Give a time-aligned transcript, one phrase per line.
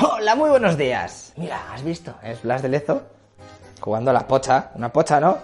[0.00, 1.32] Hola, muy buenos días.
[1.36, 2.14] Mira, ¿has visto?
[2.22, 3.02] Es Blas de Lezo
[3.80, 4.70] jugando a la pocha.
[4.76, 5.38] Una pocha, ¿no?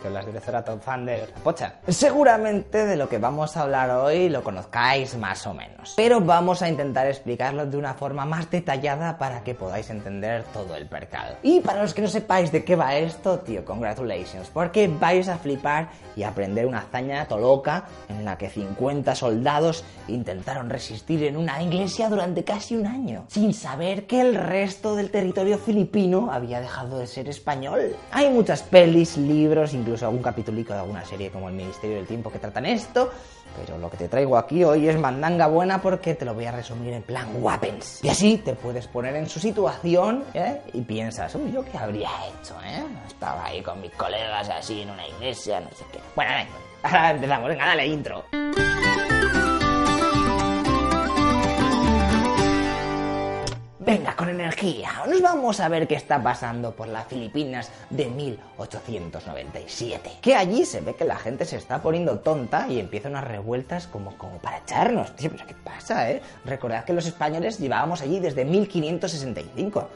[0.00, 1.74] Que Blas de fan de pocha.
[1.86, 5.92] Seguramente de lo que vamos a hablar hoy lo conozcáis más o menos.
[5.96, 10.74] Pero vamos a intentar explicarlo de una forma más detallada para que podáis entender todo
[10.76, 11.36] el percal.
[11.42, 14.48] Y para los que no sepáis de qué va esto, tío, congratulations.
[14.48, 20.70] Porque vais a flipar y aprender una hazaña toloca en la que 50 soldados intentaron
[20.70, 25.58] resistir en una iglesia durante casi un año, sin saber que el resto del territorio
[25.58, 27.96] filipino había dejado de ser español.
[28.12, 32.30] Hay muchas pelis, libros, incluso algún capitulico de alguna serie como El Ministerio del Tiempo
[32.30, 33.10] que tratan esto,
[33.56, 36.52] pero lo que te traigo aquí hoy es mandanga buena porque te lo voy a
[36.52, 38.04] resumir en plan weapons.
[38.04, 40.60] Y así te puedes poner en su situación ¿eh?
[40.72, 42.54] y piensas, uy, ¿yo qué habría hecho?
[42.64, 42.84] Eh?
[43.06, 45.98] Estaba ahí con mis colegas así en una iglesia, no sé qué.
[46.14, 46.30] Bueno,
[46.82, 48.24] ahora empezamos, venga, dale intro.
[53.82, 54.90] Venga, con energía.
[55.08, 60.18] Nos vamos a ver qué está pasando por las Filipinas de 1897.
[60.20, 63.86] Que allí se ve que la gente se está poniendo tonta y empieza unas revueltas
[63.86, 65.16] como, como para echarnos.
[65.16, 66.20] Tío, ¿qué pasa, eh?
[66.44, 69.88] Recordad que los españoles llevábamos allí desde 1565.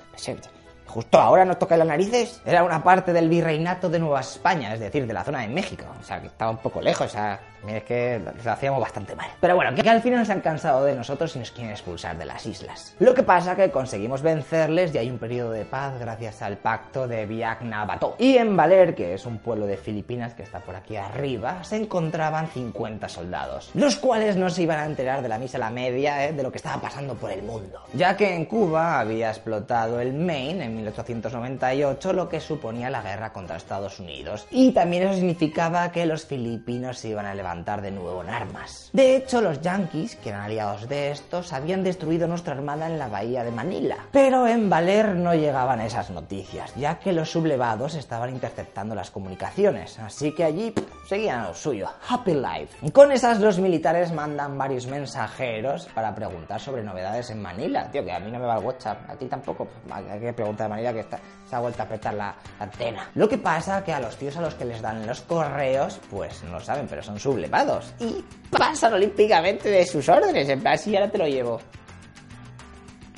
[0.86, 2.40] Justo ahora nos toca las narices.
[2.44, 5.84] Era una parte del virreinato de Nueva España, es decir, de la zona de México.
[6.00, 7.06] O sea, que estaba un poco lejos.
[7.06, 9.28] O sea, es que lo hacíamos bastante mal.
[9.40, 12.24] Pero bueno, que al final se han cansado de nosotros y nos quieren expulsar de
[12.24, 12.94] las islas.
[12.98, 17.08] Lo que pasa que conseguimos vencerles y hay un periodo de paz gracias al pacto
[17.08, 18.16] de Biak-na-Bato.
[18.18, 21.76] Y en Valer, que es un pueblo de Filipinas que está por aquí arriba, se
[21.76, 26.26] encontraban 50 soldados, los cuales no se iban a enterar de la misa la media
[26.26, 26.32] ¿eh?
[26.32, 27.80] de lo que estaba pasando por el mundo.
[27.94, 33.56] Ya que en Cuba había explotado el Maine 1898, lo que suponía la guerra contra
[33.56, 34.46] Estados Unidos.
[34.50, 38.90] Y también eso significaba que los filipinos se iban a levantar de nuevo en armas.
[38.92, 43.08] De hecho, los yanquis, que eran aliados de estos, habían destruido nuestra armada en la
[43.08, 43.96] bahía de Manila.
[44.12, 49.98] Pero en Valer no llegaban esas noticias, ya que los sublevados estaban interceptando las comunicaciones,
[49.98, 50.74] así que allí
[51.08, 51.88] seguían lo suyo.
[52.08, 52.90] Happy life.
[52.92, 57.90] Con esas los militares mandan varios mensajeros para preguntar sobre novedades en Manila.
[57.90, 59.68] Tío, que a mí no me va el WhatsApp, a ti tampoco.
[59.90, 61.04] Hay que preguntar de Manila que
[61.48, 63.10] se ha vuelto a apretar la, antena.
[63.14, 66.42] Lo que pasa que a los tíos a los que les dan los correos, pues
[66.44, 70.48] no lo saben, pero son sublevados y pasan olímpicamente de sus órdenes.
[70.48, 71.60] En plan, ahora te lo llevo.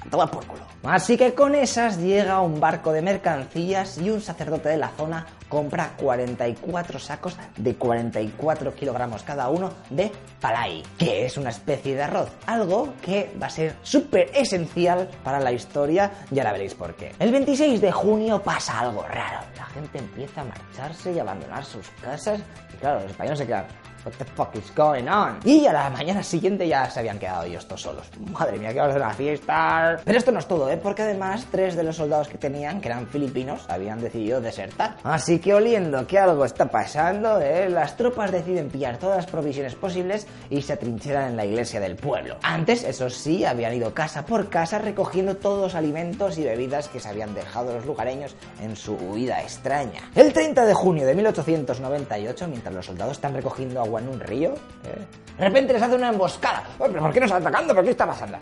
[0.05, 0.66] A tomar por culo.
[0.89, 5.27] Así que con esas llega un barco de mercancías y un sacerdote de la zona
[5.49, 12.05] compra 44 sacos de 44 kilogramos cada uno de palay, que es una especie de
[12.05, 16.95] arroz, algo que va a ser súper esencial para la historia, ya la veréis por
[16.95, 17.13] qué.
[17.19, 21.89] El 26 de junio pasa algo raro, la gente empieza a marcharse y abandonar sus
[22.01, 22.41] casas,
[22.73, 23.67] y claro, los españoles se quedan,
[24.07, 25.41] What the fuck is going on?
[25.45, 28.07] Y a la mañana siguiente ya se habían quedado ellos todos solos.
[28.39, 30.01] Madre mía, que va a una fiesta.
[30.05, 30.77] Pero esto no es todo, ¿eh?
[30.81, 34.99] Porque además tres de los soldados que tenían, que eran filipinos, habían decidido desertar.
[35.03, 37.69] Así que oliendo que algo está pasando, ¿eh?
[37.69, 41.97] las tropas deciden pillar todas las provisiones posibles y se atrincheran en la iglesia del
[41.97, 42.37] pueblo.
[42.45, 47.01] Antes, eso sí, habían ido casa por casa recogiendo todos los alimentos y bebidas que
[47.01, 50.13] se habían dejado los lugareños en su huida extraña.
[50.15, 54.51] El 30 de junio de 1898, mientras los soldados están recogiendo agua en un río,
[54.85, 55.07] ¿eh?
[55.39, 56.63] de repente les hace una emboscada.
[56.79, 57.75] ¿Pero por qué nos están atacando?
[57.75, 58.39] ¿Pero qué está pasando?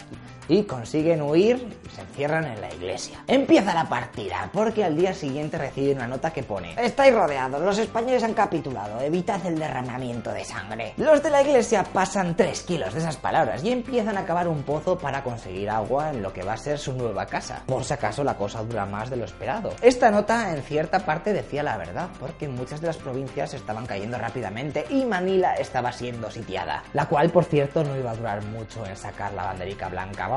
[0.49, 3.19] Y consiguen huir y se encierran en la iglesia.
[3.27, 7.79] Empieza la partida, porque al día siguiente reciben una nota que pone: Estáis rodeados, los
[7.79, 10.95] españoles han capitulado, evitad el derramamiento de sangre.
[10.97, 14.63] Los de la iglesia pasan 3 kilos de esas palabras y empiezan a cavar un
[14.65, 17.63] pozo para conseguir agua en lo que va a ser su nueva casa.
[17.67, 19.73] Por si acaso la cosa dura más de lo esperado.
[19.81, 24.19] Esta nota en cierta parte decía la verdad, porque muchas de las provincias estaban cayendo
[24.19, 28.85] rápidamente y Manila estaba siendo sitiada, la cual por cierto no iba a durar mucho
[28.87, 30.29] en sacar la banderica blanca.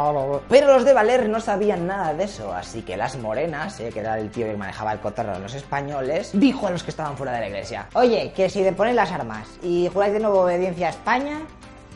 [0.48, 4.00] Pero los de Valer no sabían nada de eso, así que las morenas, eh, que
[4.00, 7.18] era el tío que manejaba el cotarro de los españoles, dijo a los que estaban
[7.18, 10.42] fuera de la iglesia, oye, que si te ponen las armas y jugáis de nuevo
[10.42, 11.40] obediencia a España,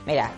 [0.05, 0.31] mira,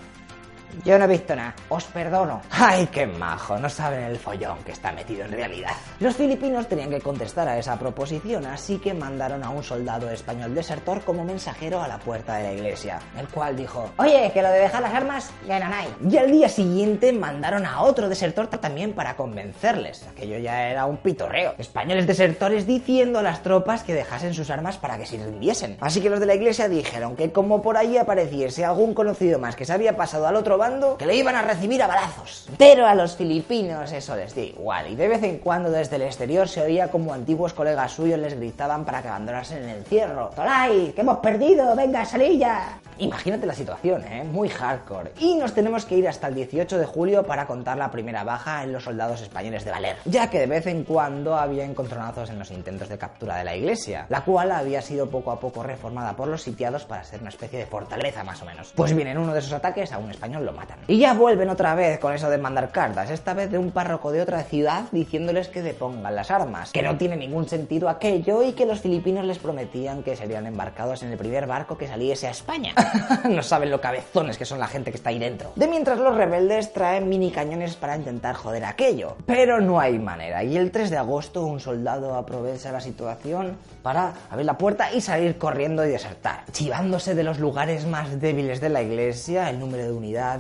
[0.84, 1.56] yo no he visto nada.
[1.70, 2.42] Os perdono.
[2.52, 3.58] Ay, qué majo.
[3.58, 5.72] No saben el follón que está metido en realidad.
[6.00, 10.54] Los filipinos tenían que contestar a esa proposición, así que mandaron a un soldado español
[10.54, 14.50] desertor como mensajero a la puerta de la iglesia, el cual dijo, oye, que lo
[14.50, 15.88] de dejar las armas, ya no hay.
[16.10, 20.08] Y al día siguiente mandaron a otro desertor también para convencerles.
[20.08, 21.56] Aquello ya era un pitorreo.
[21.58, 25.78] Españoles desertores diciendo a las tropas que dejasen sus armas para que se rindiesen.
[25.80, 29.56] Así que los de la iglesia dijeron que como por allí apareciese algún conocido más
[29.56, 30.58] que se había pasado al otro
[30.98, 32.48] que le iban a recibir a balazos.
[32.58, 36.04] Pero a los filipinos eso les dio igual y de vez en cuando desde el
[36.04, 40.30] exterior se oía como antiguos colegas suyos les gritaban para que abandonasen el encierro.
[40.36, 40.92] ¡Tolai!
[40.94, 41.76] ¡Que hemos perdido!
[41.76, 42.80] ¡Venga, salid ya!
[42.98, 44.24] Imagínate la situación, ¿eh?
[44.24, 45.14] Muy hardcore.
[45.20, 48.64] Y nos tenemos que ir hasta el 18 de julio para contar la primera baja
[48.64, 52.40] en los soldados españoles de Valer, ya que de vez en cuando había encontronazos en
[52.40, 56.16] los intentos de captura de la iglesia, la cual había sido poco a poco reformada
[56.16, 58.72] por los sitiados para ser una especie de fortaleza más o menos.
[58.76, 60.78] Pues bien, en uno de esos ataques a un español matan.
[60.88, 64.12] Y ya vuelven otra vez con eso de mandar cartas, esta vez de un párroco
[64.12, 68.54] de otra ciudad diciéndoles que depongan las armas, que no tiene ningún sentido aquello y
[68.54, 72.32] que los filipinos les prometían que serían embarcados en el primer barco que saliese a
[72.32, 72.74] España.
[73.30, 75.52] no saben lo cabezones que son la gente que está ahí dentro.
[75.56, 79.16] De mientras los rebeldes traen mini cañones para intentar joder aquello.
[79.26, 80.44] Pero no hay manera.
[80.44, 85.02] Y el 3 de agosto un soldado aprovecha la situación para abrir la puerta y
[85.02, 86.44] salir corriendo y desertar.
[86.52, 89.92] Chivándose de los lugares más débiles de la iglesia, el número de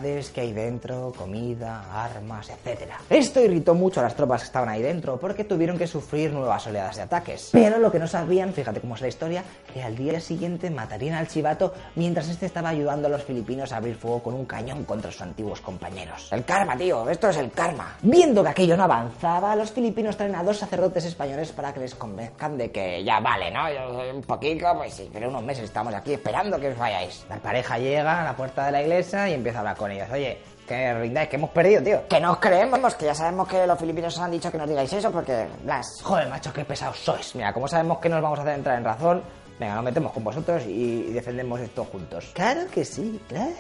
[0.04, 2.92] que hay dentro, comida, armas, etc.
[3.10, 6.68] Esto irritó mucho a las tropas que estaban ahí dentro porque tuvieron que sufrir nuevas
[6.68, 7.50] oleadas de ataques.
[7.54, 11.16] Pero lo que no sabían, fíjate cómo es la historia, que al día siguiente matarían
[11.16, 14.84] al chivato mientras este estaba ayudando a los filipinos a abrir fuego con un cañón
[14.84, 16.28] contra sus antiguos compañeros.
[16.32, 17.96] El karma, tío, esto es el karma.
[18.02, 21.96] Viendo que aquello no avanzaba, los filipinos traen a dos sacerdotes españoles para que les
[21.96, 23.72] convenzcan de que ya vale, ¿no?
[23.72, 27.26] Yo, un poquito, pues sí, pero unos meses estamos aquí esperando que os vayáis.
[27.30, 30.10] La pareja llega a la puerta de la iglesia y empieza a hablar con ellos.
[30.12, 32.08] Oye, que rindáis, que hemos perdido, tío.
[32.08, 34.68] Que no os creemos, que ya sabemos que los filipinos os han dicho que nos
[34.68, 36.02] digáis eso porque las...
[36.02, 37.36] Joder, macho, qué pesados sois.
[37.36, 39.24] Mira, como sabemos que nos vamos a hacer entrar en razón,
[39.60, 42.32] venga, nos metemos con vosotros y defendemos esto juntos.
[42.34, 43.52] Claro que sí, claro.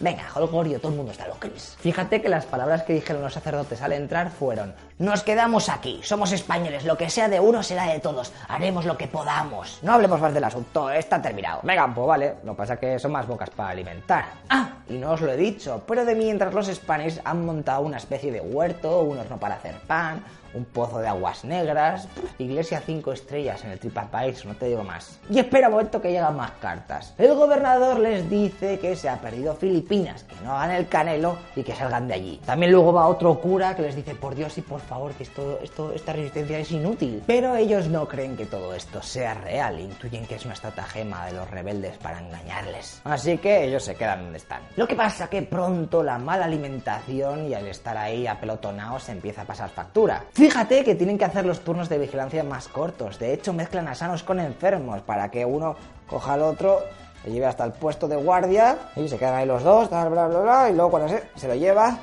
[0.00, 1.48] Venga, Holgorio, todo el mundo está loco.
[1.78, 6.32] Fíjate que las palabras que dijeron los sacerdotes al entrar fueron: Nos quedamos aquí, somos
[6.32, 9.78] españoles, lo que sea de uno será de todos, haremos lo que podamos.
[9.82, 11.60] No hablemos más del asunto, está terminado.
[11.62, 14.24] Venga, pues vale, lo que pasa es que son más bocas para alimentar.
[14.48, 17.96] Ah, y no os lo he dicho, pero de mientras los Spanish han montado una
[17.96, 20.22] especie de huerto, un horno para hacer pan,
[20.54, 22.08] un pozo de aguas negras,
[22.38, 25.18] iglesia 5 estrellas en el TripAdvisor, no te digo más.
[25.28, 27.14] Y espera un momento que llegan más cartas.
[27.18, 31.62] El gobernador les dice que se ha perdido Filipinas, que no hagan el canelo y
[31.62, 32.40] que salgan de allí.
[32.44, 35.58] También luego va otro cura que les dice, por Dios y por favor, que esto,
[35.62, 37.22] esto, esta resistencia es inútil.
[37.26, 41.32] Pero ellos no creen que todo esto sea real, intuyen que es una estratagema de
[41.32, 43.00] los rebeldes para engañarles.
[43.04, 44.62] Así que ellos se quedan donde están.
[44.76, 49.44] Lo que pasa que pronto la mala alimentación y al estar ahí apelotonados empieza a
[49.44, 50.24] pasar factura.
[50.44, 53.18] Fíjate que tienen que hacer los turnos de vigilancia más cortos.
[53.18, 55.74] De hecho, mezclan a sanos con enfermos para que uno
[56.06, 56.80] coja al otro,
[57.24, 60.26] le lleve hasta el puesto de guardia y se quedan ahí los dos, bla, bla,
[60.26, 61.96] bla, y luego cuando se, se lo lleva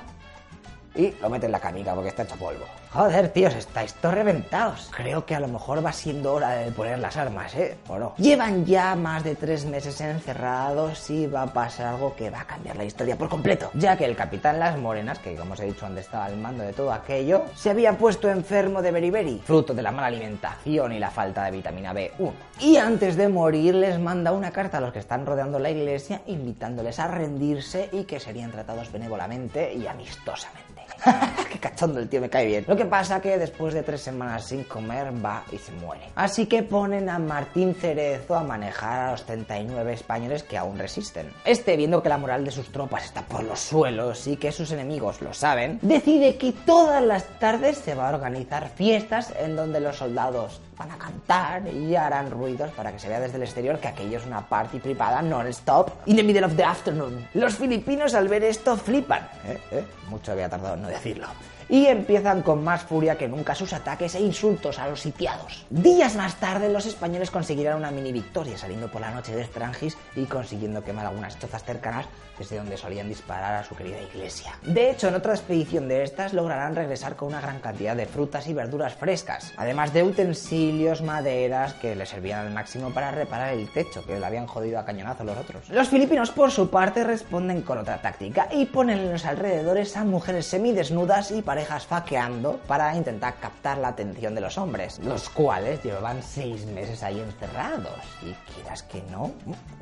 [0.96, 2.66] y lo mete en la canica porque está hecho polvo.
[2.94, 4.92] Joder, tíos, estáis todos reventados.
[4.94, 7.78] Creo que a lo mejor va siendo hora de poner las armas, ¿eh?
[7.88, 8.14] ¿O no?
[8.18, 12.46] Llevan ya más de tres meses encerrados y va a pasar algo que va a
[12.46, 13.72] cambiar la historia por completo.
[13.76, 16.66] Ya que el capitán Las Morenas, que como os he dicho antes estaba al mando
[16.66, 21.00] de todo aquello, se había puesto enfermo de beriberi, fruto de la mala alimentación y
[21.00, 22.34] la falta de vitamina B1.
[22.60, 26.24] Y antes de morir les manda una carta a los que están rodeando la iglesia
[26.28, 30.71] invitándoles a rendirse y que serían tratados benévolamente y amistosamente.
[31.52, 32.66] Qué cachondo el tío, me cae bien.
[32.68, 36.10] Lo que pasa que después de tres semanas sin comer va y se muere.
[36.16, 41.32] Así que ponen a Martín Cerezo a manejar a los 39 españoles que aún resisten.
[41.46, 44.72] Este, viendo que la moral de sus tropas está por los suelos y que sus
[44.72, 49.80] enemigos lo saben, decide que todas las tardes se va a organizar fiestas en donde
[49.80, 53.80] los soldados van a cantar y harán ruidos para que se vea desde el exterior
[53.80, 57.28] que aquello es una party privada non-stop in the middle of the afternoon.
[57.34, 59.28] Los filipinos al ver esto flipan.
[59.46, 59.58] ¿Eh?
[59.72, 59.86] ¿Eh?
[60.10, 61.28] Mucho había tardado no decirlo
[61.72, 65.66] y empiezan con más furia que nunca sus ataques e insultos a los sitiados.
[65.70, 69.98] Días más tarde los españoles conseguirán una mini victoria saliendo por la noche de Strangis
[70.16, 74.51] y consiguiendo quemar algunas chozas cercanas desde donde solían disparar a su querida iglesia.
[74.63, 78.48] De hecho, en otra expedición de estas lograrán regresar con una gran cantidad de frutas
[78.48, 83.72] y verduras frescas, además de utensilios, maderas que les servían al máximo para reparar el
[83.72, 85.70] techo que le habían jodido a cañonazo los otros.
[85.70, 90.04] Los filipinos por su parte responden con otra táctica y ponen en los alrededores a
[90.04, 95.84] mujeres semidesnudas y parejas faqueando para intentar captar la atención de los hombres, los cuales
[95.84, 98.00] llevaban seis meses ahí encerrados.
[98.22, 99.32] Y quieras que no,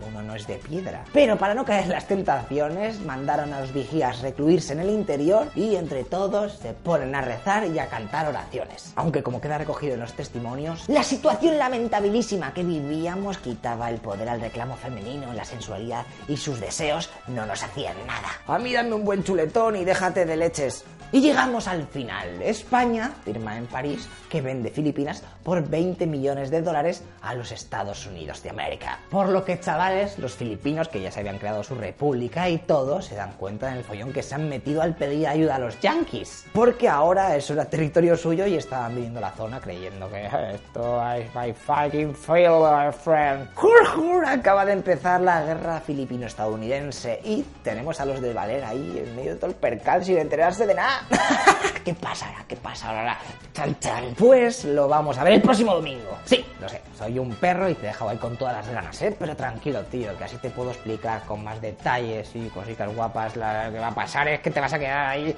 [0.07, 1.03] uno no es de piedra.
[1.13, 5.50] Pero para no caer en las tentaciones, mandaron a los vigías recluirse en el interior
[5.55, 8.93] y entre todos se ponen a rezar y a cantar oraciones.
[8.95, 14.29] Aunque como queda recogido en los testimonios, la situación lamentabilísima que vivíamos quitaba el poder
[14.29, 18.29] al reclamo femenino, la sensualidad y sus deseos no nos hacían nada.
[18.48, 20.86] A mí dame un buen chuletón y déjate de leches.
[21.11, 22.39] Y llegamos al final.
[22.43, 28.05] España firma en París que vende Filipinas por 20 millones de dólares a los Estados
[28.05, 28.99] Unidos de América.
[29.09, 33.01] Por lo que, chavales, los filipinos, que ya se habían creado su república y todo,
[33.01, 35.79] se dan cuenta en el follón que se han metido al pedir ayuda a los
[35.79, 36.45] yankees.
[36.53, 41.33] Porque ahora eso era territorio suyo y estaban viviendo la zona creyendo que esto es
[41.33, 43.49] my fucking fail, my friend.
[43.55, 49.15] Jur, acaba de empezar la guerra filipino-estadounidense y tenemos a los de Valer ahí en
[49.15, 50.99] medio de todo el percal sin enterarse de nada.
[51.86, 52.44] ¿Qué pasará?
[52.48, 53.20] ¿Qué pasará?
[53.59, 54.15] Chan, chan.
[54.17, 56.17] Pues lo vamos a ver el próximo domingo.
[56.23, 59.01] Sí, lo sé, soy un perro y te he dejado ahí con todas las ganas,
[59.01, 59.13] ¿eh?
[59.19, 63.35] Pero tranquilo, tío, que así te puedo explicar con más detalles y cositas guapas.
[63.35, 65.35] Lo que va a pasar es que te vas a quedar ahí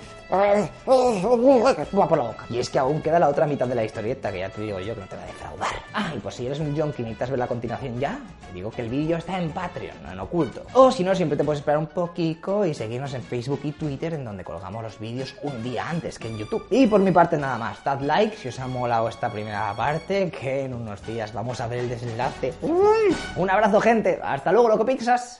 [1.91, 2.45] guapo la boca.
[2.49, 4.79] Y es que aún queda la otra mitad de la historieta, que ya te digo
[4.79, 5.69] yo que no te va a defraudar.
[5.93, 8.69] Ah, y pues si eres un junkie y necesitas ver la continuación ya, te digo
[8.69, 10.63] que el vídeo está en Patreon, no en oculto.
[10.73, 14.13] O si no, siempre te puedes esperar un poquito y seguirnos en Facebook y Twitter,
[14.13, 16.67] en donde colgamos los vídeos un día antes que en YouTube.
[16.69, 20.29] Y por mi parte nada más, dad like si os ha molado esta primera parte,
[20.31, 22.53] que en unos días vamos a ver el desenlace.
[23.37, 25.39] Un abrazo gente, hasta luego loco pixas.